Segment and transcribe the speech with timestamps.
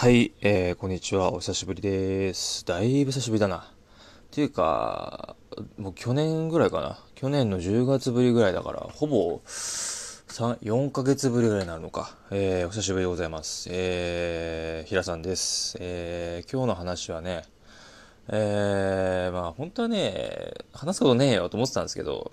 [0.00, 1.32] はい、えー、こんにちは。
[1.32, 2.64] お久しぶりです。
[2.64, 3.56] だいぶ久しぶりだな。
[3.56, 3.62] っ
[4.30, 5.34] ていうか、
[5.76, 7.00] もう去年ぐらいかな。
[7.16, 12.16] 去年の10月ぶりぐらいだから、ほぼ3、4ヶ月ぶりぐらいになるのか。
[12.30, 13.68] えー、お久しぶりでございます。
[13.72, 15.76] えー、平さんです。
[15.80, 17.42] えー、今日の話はね、
[18.28, 22.30] えー、まあ本当はね、話すことねえよと思ってたんですけど、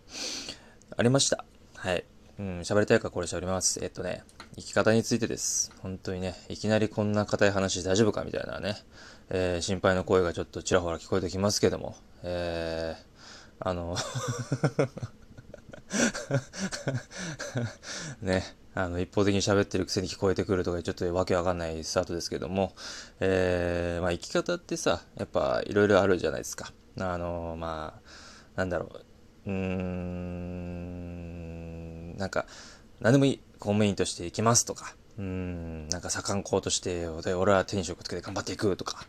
[0.96, 1.44] ありました。
[1.74, 2.06] はい。
[2.38, 3.80] うん、喋りたいかこれ喋ります。
[3.82, 4.24] えっとね、
[4.56, 5.72] 生き方についてです。
[5.82, 8.76] 本当にね、いきなりこんな硬い話大丈夫かみたいなね、
[9.30, 13.04] えー、心配の声がちょっとちらほら聞こえてきますけども、えー、
[13.60, 13.96] あの
[18.22, 18.44] ね、
[18.74, 22.74] あの、一方的に喋ってるくせに聞こえてくるとか、ちょっとわけわかんないスタートですけども、
[23.22, 26.74] えー、まあ生き方ってさ、やっぱいろいろあるじゃないですか。
[27.00, 28.02] あの、まあ、
[28.58, 28.90] なんだろ
[29.46, 31.55] う、うーん、
[32.16, 32.46] なんか、
[33.02, 33.40] 何でもいい。
[33.60, 39.06] 公務員として行きますとか、うん、なんか左官工として、俺は転職つけて頑張っていくとか、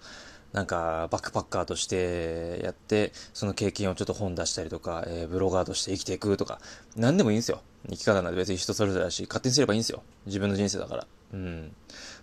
[0.52, 6.60] なんかバックパッカーとしてやって、その経験をちょっと本出したりとか、えー、ブロガーとして生きていくとか、
[6.96, 7.60] 何でもいいんですよ。
[7.90, 10.02] 生き方なんて別に人それぞれだし、勝手にすればいいんですよ。
[10.26, 11.06] 自分の人生だから。
[11.34, 11.72] うん。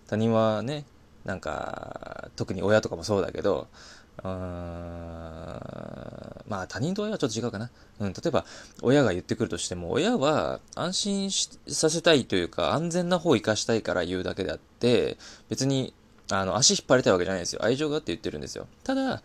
[0.08, 0.86] 他人はね、
[1.26, 3.68] なんか、特に親とかもそうだけど、
[4.24, 4.34] うーん、
[6.48, 7.70] まあ他人と親はちょっと違うかな。
[8.00, 8.46] うん、例えば
[8.82, 15.18] 親が言ってくるとしても、親は安心させたいというか、安全な方を生かしたいから言うだけであって、
[15.50, 15.94] 別に、
[16.32, 17.64] あの、足引っ張りたいわけじゃないですよ。
[17.64, 18.68] 愛情があって言ってるんですよ。
[18.84, 19.22] ただ、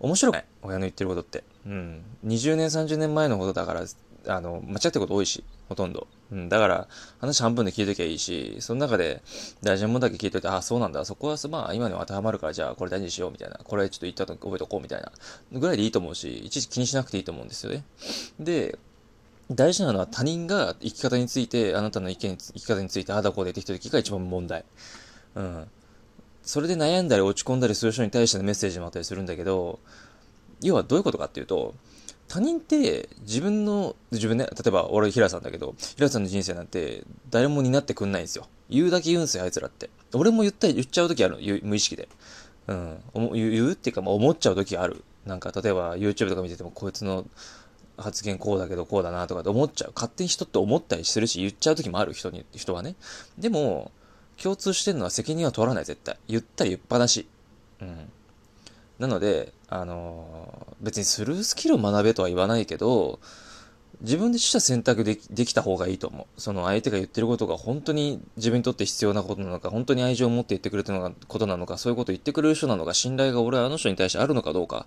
[0.00, 0.44] 面白くない。
[0.62, 1.44] 親の言ってることって。
[1.66, 2.02] うん。
[2.26, 3.84] 20年、30年前のことだから、
[4.26, 6.06] あの、間違ってること多いし、ほとんど。
[6.30, 6.88] うん、だから、
[7.20, 9.22] 話半分で聞いときゃいいし、その中で
[9.62, 15.12] 大事なものだけ聞いといて、あ、そうなんだ、そこはまあ今にも当てはまるから、じゃあこれ大事にしようみたいな、これちょっと言ったと覚えとこうみたいな、
[15.52, 17.84] ぐらいでいいと思うし、いちいち気にしなくていいと思うんですよね。
[18.38, 18.78] で、
[19.50, 24.64] 大事なのは他人が生き方について、あなたの意見、生き方について、あだこうでできた時が一番問題。
[25.34, 25.66] うん。
[26.42, 29.78] それで悩んだり落ち込んだりする人に対してのメッセージもあったりするんだけど、
[30.60, 31.74] 要はどういうことかっていうと、
[32.32, 38.46] 他人って自分の、自分ね、例えば俺平さんだけど、平さんの人生なんて誰も担ってくんないんですよ。
[38.70, 39.90] 言うだけ言うんすよ、あいつらって。
[40.14, 42.08] 俺も言ったり言っちゃう時あるの無意識で。
[42.68, 43.02] うん。
[43.34, 45.04] 言うっていうか、まあ、思っちゃう時ある。
[45.26, 47.26] なんか、例えば YouTube とか見てても、こいつの
[47.98, 49.92] 発言こうだけどこうだなとかって思っちゃう。
[49.94, 52.94] 勝手に人って思ったりするし、言っちゃう時もある人に、人はね。
[53.36, 53.92] でも、
[54.42, 56.16] 共通してるのは責任は取らない、絶対。
[56.28, 57.28] 言ったり言っぱなし。
[57.82, 58.10] うん。
[59.02, 63.18] なので、あの、別にスルースキルを学べとは言わないけど、
[64.00, 66.40] 自分でした選択でできた方がいいと思う。
[66.40, 74.86] その相手が言ってることが本当に自分にとって必要なことなのか、本当に愛情を持って言ってくれてることなのか、そういうことを言ってくれる人なのか、信頼が俺はあの人に対してあるのかどうか、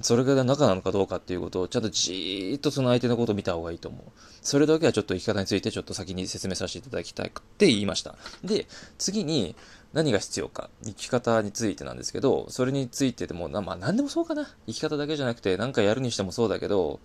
[0.00, 4.02] それが仲なのかどうかっていうことをちゃんとじーっとその相手のことを見た方がいいと思う。
[4.42, 8.16] それだけはちょっと生き方についてちょっと先に説明させていただきたくて言いました。
[8.44, 8.66] で、
[8.98, 9.56] 次に
[9.92, 10.70] 何が必要か。
[10.84, 14.48] 生き方についてなんですけど、それについてでも、まあ何でもそうかな。
[14.66, 17.00] 生き方だけじゃなくて何かやるにしてもそうだけど、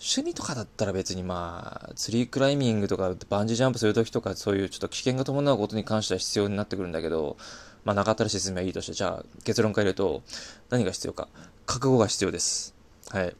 [0.00, 7.36] 趣味とかだったら別にまあ、ツリークライミングとかバンジージャンプするときとかそういうちょっと危険が伴うことに関しては必要になってくるんだけど、
[7.84, 10.22] まあなかったら説明はいいとして、じゃあ結論から言うと、
[10.70, 11.28] 何が必要か。
[11.66, 12.74] 覚悟が必要です。
[13.10, 13.34] はい。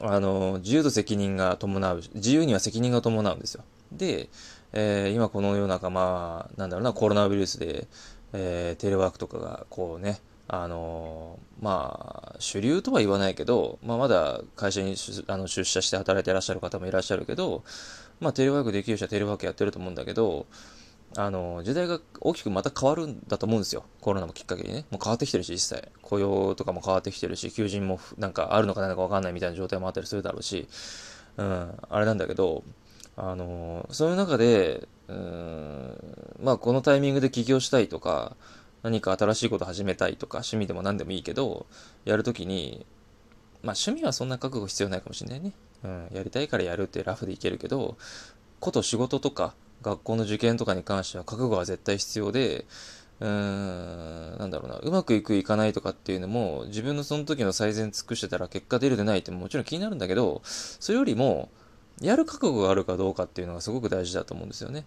[0.00, 3.64] あの、自由と責任が伴う、自由には責任が伴うんですよ。
[3.92, 4.28] で、
[4.72, 7.86] えー、今この世の中、まあ、なんだろうな、コロナウイルスで、
[8.32, 14.96] えー、テレワークとかが、こうね、あのー、まあ、主流とは言わないけど、まあ、まだ会社に
[15.28, 17.62] あの出社して働いていらっしゃる方もいらっしゃるけど、
[18.20, 20.46] まあ、テレワークできる人はテレワークやってると思うんだけど、
[21.16, 23.84] あの、時代が大きくまた変わるんだと思うんですよ。
[24.00, 24.86] コロナもきっかけにね。
[24.90, 25.88] もう変わってきてるし、実際。
[26.00, 30.68] 雇用とかも変わってきてるし、求人もなんかあるのかないのかわかんないみたいな状態もあったりするだろうし、
[31.36, 32.62] うん、あれなんだけど、
[33.16, 35.96] あの、そういう中で、うん、
[36.42, 38.36] まあ、このタイミングで起業したいとか、
[38.82, 41.66] 何か新しいこと始めたいとか、趣味でも何でもいいけど、
[42.04, 42.86] やるときに、
[43.62, 45.52] まあ趣味はそんな覚悟必要ないかもしれないね。
[45.84, 47.96] うん、やりたいからやるってラフでいけるけど、
[48.60, 52.64] こと仕事とか、学校の受験とかに関しては覚悟は絶対必要で、
[53.20, 61.50] うーん、なんだろうな、うまくいくいかないとかっていうのも、自分のその時の最善尽くしてたら結果出るでないってもちろん気になるんだけど、それよりも、
[62.00, 64.84] やる覚悟があるかどうかっていうのがすごく大事だと思うんですよね。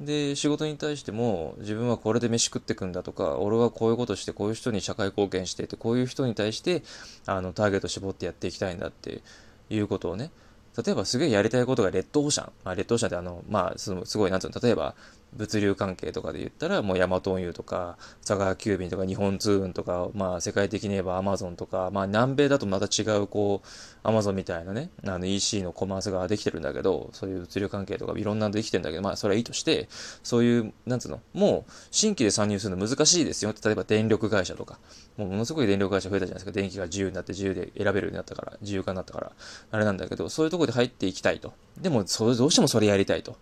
[0.00, 6.82] で、仕事に対しても、自分はこれで飯食ってくんだとか、俺はこういうことして、こういう人に社会貢献してて、こういう人に対して、
[7.26, 9.22] あの、ターゲット絞ってやっていきたいんだって
[9.70, 10.30] いうことをね、
[10.76, 12.52] 例えばすげえやりたいことがレッドオーシャン。
[12.64, 14.94] まあ、レッドオーシャンってあの、まあ、すごい、なんつうの、例えば、
[15.34, 23.68] 物流関係とかで言ったら、もうヤマト運輸とか、佐川急便とか、日本通運とか、まあ世界的に言えばアマゾンとか、まあ南米だとまた違う、こう、
[24.02, 29.88] アマゾンみたいなね、あの EC のコマースができてるんだけど、そういう物流関係とかいろんなのできてるんだけど、まあそれはいいとして、
[30.22, 33.54] そういう、なんつうの、もう新規で参入するの難しいですよ。
[33.64, 34.78] 例えば電力会社とか、
[35.16, 36.52] もうものすごい電力会社増えたじゃないですか。
[36.52, 39.32] 電気が自由になって自由で選べるようになったから、自由化になったから、
[39.70, 41.54] あれなんだけど、そういうところで入っていきたいと。
[41.80, 43.36] でも、そどうしてもそれやりたいと。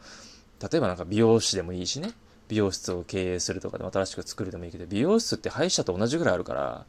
[0.60, 2.12] 例えばなんか美容師でもいいしね。
[2.48, 6.84] 美容室を経営するとかで新しく作るでもいいけど、美容室って歯医者と同じぐらいあるから、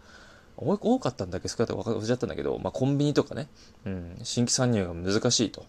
[0.58, 1.48] 多かったんだっけ？
[1.48, 3.48] 少なかったか忘れちゃったんだけど、まあ、コンビニとかね、
[3.86, 5.66] うん、新規参入が難しいと。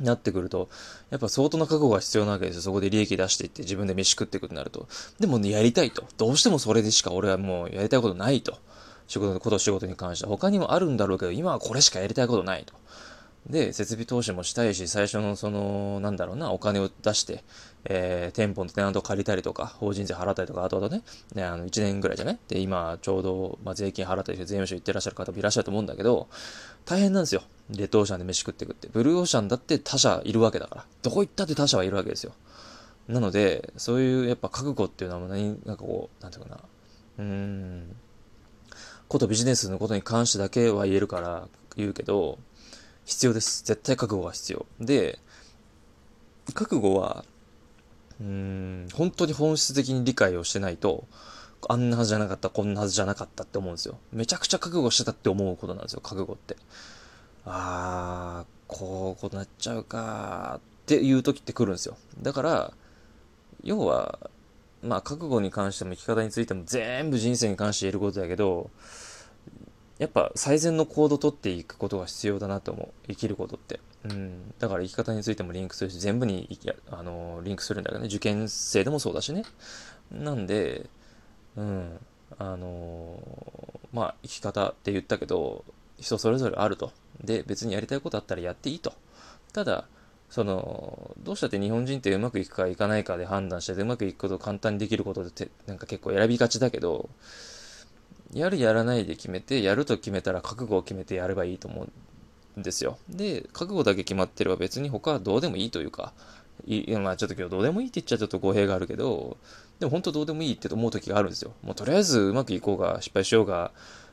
[0.00, 0.68] なってくると、
[1.10, 2.62] やっぱ相当な覚悟が必要なわけですよ。
[2.62, 4.88] そこで利益出していって自分で飯食っていくとなると。
[5.20, 6.04] でもね、やりたいと。
[6.16, 8.58] どうしてもそれでしか俺はもうやりたいことないと。
[9.06, 10.30] 仕事のこと、仕事に関しては。
[10.30, 12.74] 他にもあるんだろうけど、今はこれしかやりたいことないと。
[13.48, 17.44] で、設備投資もしたいし、最初のその、なんだろうな、お金を出して、
[17.84, 21.02] えー、店舗のテナント借りたりとか、法人税払ったりとか、後々ね、
[21.34, 26.28] ね、あの、1年ぐらいじゃねで、今、ちょうど、まあ、税金払ったりして、税務署行ってらっしゃる方もいらっしゃると思うんだけど、
[26.86, 27.42] 大変なんですよ。
[27.70, 28.88] レッドオーシャンで飯食ってくって。
[28.90, 30.86] ブルーオーシャンだって他社いるわけだから。
[31.02, 32.32] どこ行ったって他社はいるわけですよ。
[33.08, 36.60] なので、そういう、やっぱ覚悟っていうのは何、なんかこう、なんていうかな、
[37.18, 37.96] うーん、
[39.08, 42.38] ことビジネスのことに関してだけは言えるから言うけど、
[43.04, 43.64] 必要です。
[43.64, 44.66] 絶対覚悟が必要。
[44.80, 45.18] で、
[46.52, 47.24] 覚悟は、
[48.20, 51.06] うん、本当に本質的に理解をしてないと、
[51.68, 53.98] あんなはずじゃなかった、こんなはずじゃなかったって思うんですよ。
[54.12, 56.56] めちゃくちゃ覚悟してたって思うことなんですよ、覚悟って。
[57.46, 61.96] あー、こう、こうなっちゃうかっていう時って来るんですよ。
[62.22, 62.72] だから、
[63.62, 64.18] 要は、
[64.82, 68.70] まあ、覚悟に関しても生き方についても全部人生に関して言えることだけど、
[69.98, 72.88] やっぱ最善の行動をとっていくことが必要だなと思う。
[73.08, 73.80] 生きることって。
[74.04, 74.52] うん。
[74.58, 76.58] だから生き方についてもリンクするし、全部に
[76.90, 78.06] あのリンクするんだけどね。
[78.06, 79.44] 受験生でもそうだしね。
[80.10, 80.86] なんで、
[81.56, 81.98] うん。
[82.38, 83.18] あの
[83.92, 85.64] まあ、生き方って言ったけど、
[85.98, 86.92] 人それぞれあると。
[87.22, 88.92] で、別にやりたいことあったらやっていいと。
[89.52, 89.86] ただ、
[90.28, 97.08] その、どうしたって日本人ってうまくいくかいかないかで判断してうまくいくことを簡単にできることでなんか結構選びがちだけど、
[98.34, 101.86] やるやらないで決めて、やると決めたら覚悟を決めてやればいいと思
[102.56, 102.98] うんですよ。
[103.08, 106.12] で、覚悟だけ決まってれば別に他はどうでもいいというか、
[106.66, 109.36] いまあちょっと今日どうでもいいって言っちゃちょっと語弊があるけど、
[109.78, 111.52] でも本当どうでもいいって思う時があるんですよ。
[111.62, 113.70] もうとりあえずうまくいこうが、失敗しようが、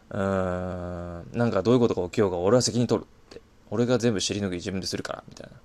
[0.09, 3.41] うーん、なんかどういうことが起きようが俺は責任取るって。
[3.69, 5.57] 俺が全部尻拭い自分でするから、みたいな。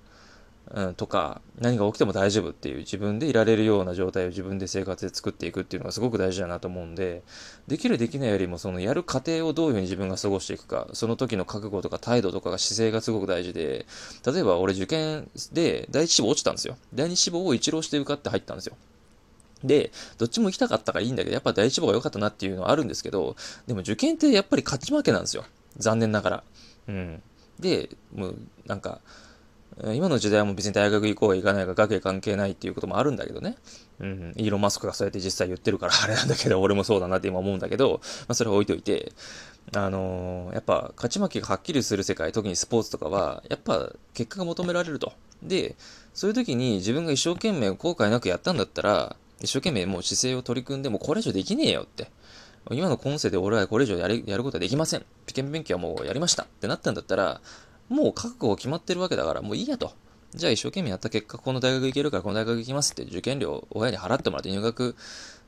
[0.69, 7.23] うん、とか、何が起きても大丈夫っていう自分でいられるような状態を自分で生活で作っていくっていうのがすごく大事だなと思うんで、
[7.67, 13.85] できるできないよりもそのやる過程をどういうふうに自分が過ごしていくか、その時の覚悟とか態度とかが姿勢がすごく大事で、
[14.25, 16.77] 例えば俺受験で第一志望落ちたんですよ。
[16.93, 18.75] 第二志望を一浪して受かって入ったんですよ。
[19.63, 23.35] で、どっちも行きたかったからいいんだけど、やっぱ第一志望が良かったなっていうのはあるんですけど、
[23.67, 25.45] でも受験ってやっぱり勝ち負けなんですよ。
[25.77, 26.43] 残念ながら。
[26.87, 27.21] うん。
[27.59, 28.35] で、もう
[28.65, 28.99] なんか、
[29.93, 33.55] 今の時代はもう別に大学行こうが行かないか学芸関係ないっていうこともあるんだけどね。
[33.99, 39.11] うん、イーロン・マスクがそうやって実際言ってるから あれなんだけど、俺もそうだなって今思うんだけど、 まあそれは置いといて、
[39.73, 45.13] あのー、やっぱ勝ち負けがはっきりする世界、特にスポーツとかは、やっぱ結果が求められると。
[45.43, 45.75] で、
[46.13, 52.09] そういう時に自分が一生懸命後悔なくやったんだったら、一生懸命もう姿勢を取り組んでもこれ以上できねえよって。
[52.71, 55.05] 今の今世で俺はこれ以上やるやることはできません。
[55.23, 57.39] 受験勉強はもうやりましたってなったんだったら、
[57.89, 59.93] もう覚悟決まってるわけだから、もういいやと。
[60.33, 64.95] じゃあ一生懸命やった結果、この大学行けるからこの大学行きますって受験料親に払ってもらって、入学、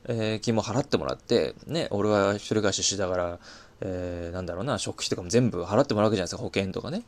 [0.06, 3.40] えー、金も払ってもらって、ね、俺は一人暮らししながら、
[3.82, 7.04] えー、なんだろうな、食費とかも全部払ってもらうわけじゃないですか、保険とかね。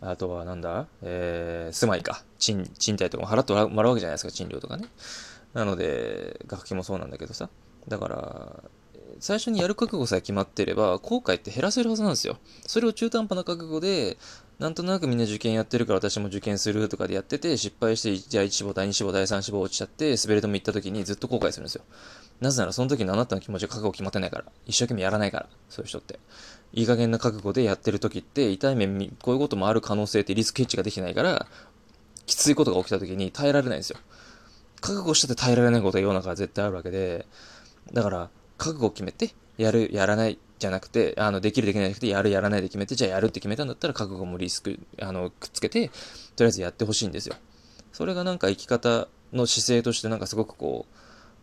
[0.00, 4.88] あとはなんだ、えー、住まいか、賃、賃貸とかも払ってもらうわけじゃないですか、賃料とかね。
[5.54, 7.48] なので、学費もそうなんだけどさ。
[7.88, 8.62] だから、
[9.20, 12.36] 最初にやる覚悟さえ決まっていれば、後悔って減らせるはずなんですよ。
[12.66, 14.18] それを中途半端な覚悟で、
[14.58, 21.84] なんとなくみんな受験やってるから私も受験するとかでやってて、失敗して、じゃあ1志望、第2志望、第3志望落ちちゃって、滑り止め行った時にずっと後悔するんですよ。
[22.40, 24.44] なぜならその時のあなたの気持ちが覚悟決まってないから。
[24.66, 25.48] 一生懸命やらないから。
[25.68, 26.18] そういう人って。
[26.72, 28.86] いい加減な覚悟でやってる時って、痛い目、
[29.22, 31.46] こういうこともある可能性ってリスクケッチができないから、
[32.26, 33.98] きついことが起きた時に耐えられないんですよ。
[34.80, 37.26] 覚悟してて耐えられないことが世の中は絶対あるわけで、
[37.92, 47.36] だから、覚悟を決めて、やる、やらないじゃなくて、あの、できる、できないじゃなくて、やる、やらないで決めて、じゃあやるって決めたんだったら、覚悟もリスク、あの、くっつけて、とりあえずやってほしいんですよ。
[47.92, 50.86] それがなんか生き方の姿勢としてなんかすごくこ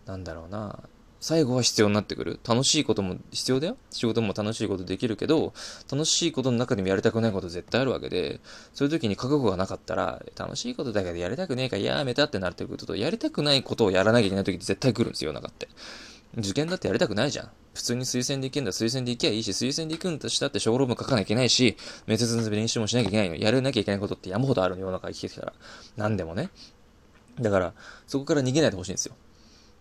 [0.05, 0.79] う、なんだろうな、
[1.19, 2.39] 最後は必要になってくる。
[2.48, 3.77] 楽しいことも必要だよ。
[3.89, 5.53] 仕事も楽しいことできるけど、
[5.91, 8.41] 楽しいことの中でもやりたくないこと絶対あるわけで、
[8.75, 15.67] そういう時に覚悟がなかったら、楽しいことだけどやりたくねえからやめたってなってくると、やりたくないことをやらなきゃいけない時って絶対来るんですよ、中って。
[16.38, 17.51] 受験だってやりたくないじゃん。
[17.74, 21.77] 普通に推薦で行けんだ、推薦で行けばいいし、推薦で行くんだしたって小論文書かなきゃいけないし、
[22.08, 23.36] 面接の練習もしなきゃいけないの。
[23.36, 25.54] やらなきゃいけないことって山ほどあるの、世の中生きてきたら。
[25.96, 26.50] 何でもね。
[27.39, 27.74] だから、
[28.08, 29.15] そこから逃げないでほしいんですよ。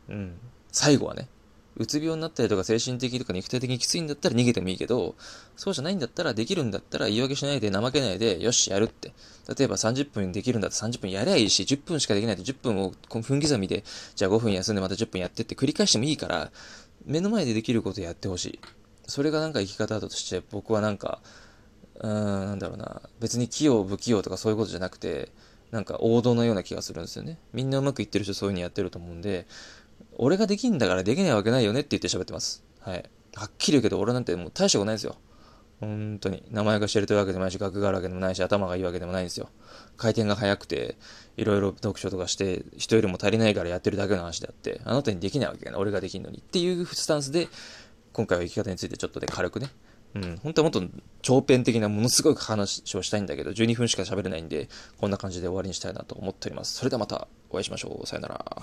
[0.08, 0.38] うん。
[0.70, 1.28] 最後はね。
[1.76, 5.16] うつ病になったりとか精神的とか肉体的にきついんだったら逃げてもいいけど、
[5.57, 9.12] そうじゃないんだったらできるんだったら言い訳しないで怠けないで、よし、やるって。
[9.57, 16.52] 例えば30分できるんだったら30分やりゃいいし、10分しかできないと10分を分刻みで、じゃあ5分休んでまた10分やってって繰り返してもいいから、
[17.04, 18.61] 目の前でできることやってほしい。
[19.07, 21.21] それがなんか生き方だとして、僕はなんか、
[22.00, 25.31] うーん、なんだろうな、別に器用不器用とかそういうことじゃなくて、
[25.71, 27.37] なんか王道のような気がするんですよね。
[27.52, 29.47] みんなうまくいってる人そういう風にやってると思うんで、
[30.18, 32.64] 俺ができんだからできないわけないよねって言って喋ってます。
[32.80, 33.04] はい。
[33.35, 35.16] はっきり言うけど俺なんてもう大したことないですよ。
[35.80, 36.42] 本当に。
[36.50, 39.49] 名前が知れてるわけでもないし、学があるわけでもないし、頭がいいわけでもないんですよ。
[39.97, 40.97] 回転が速くて、
[41.37, 45.80] いろいろ読書とかして、人よりも足りないからやってるだけの話であって、あなたにできないわけがない。
[45.80, 46.38] 俺ができんのに。
[46.38, 47.49] っていうスタンスで、
[48.12, 49.68] 今回は生き方についてちょっとで軽くね。
[50.14, 50.38] うん。
[50.42, 50.88] 本当はもっと
[51.23, 54.68] 長編的なものすごい話をしたいんだけど、12分しか喋れないんで、
[55.00, 56.75] こんな感じで終わりにしたいなと思っております。
[56.75, 58.06] それではまたお会いしましょう。
[58.06, 58.62] さよなら。